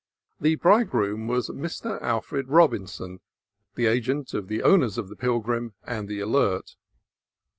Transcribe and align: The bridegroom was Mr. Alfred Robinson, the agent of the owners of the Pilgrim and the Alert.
The 0.39 0.55
bridegroom 0.55 1.27
was 1.27 1.51
Mr. 1.51 2.01
Alfred 2.01 2.49
Robinson, 2.49 3.19
the 3.75 3.85
agent 3.85 4.33
of 4.33 4.47
the 4.47 4.63
owners 4.63 4.97
of 4.97 5.09
the 5.09 5.15
Pilgrim 5.15 5.75
and 5.83 6.07
the 6.09 6.19
Alert. 6.21 6.75